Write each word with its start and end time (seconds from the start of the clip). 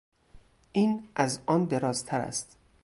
این 0.71 1.03
از 1.15 1.39
آن 1.45 1.63
دراز 1.65 2.05
تر 2.05 2.21
است. 2.21 2.57